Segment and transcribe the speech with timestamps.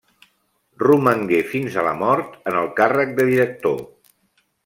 [0.83, 3.79] Romangué fins a la mort en el càrrec de director.